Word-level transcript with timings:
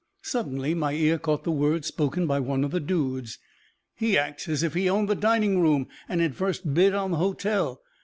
Suddenly 0.23 0.73
my 0.73 0.93
ear 0.93 1.19
caught 1.19 1.43
the 1.43 1.51
words 1.51 1.85
spoken 1.89 2.25
by 2.25 2.39
one 2.39 2.63
of 2.63 2.71
the 2.71 2.79
dudes, 2.79 3.37
"He 3.93 4.17
acts 4.17 4.49
as 4.49 4.63
if 4.63 4.73
he 4.73 4.89
owned 4.89 5.07
the 5.09 5.13
dining 5.15 5.59
room, 5.59 5.89
and 6.09 6.21
had 6.21 6.33
first 6.35 6.73
bid 6.73 6.95
on 6.95 7.11
the 7.11 7.17
hotel." 7.17 7.83